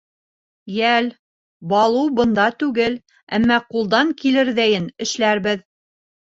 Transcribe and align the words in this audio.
—Йәл, 0.77 1.09
Балу 1.73 2.01
бында 2.21 2.47
түгел, 2.63 2.97
әммә 3.39 3.61
ҡулдан 3.69 4.13
килерҙәйен 4.25 4.91
эшләрбеҙ. 5.09 5.67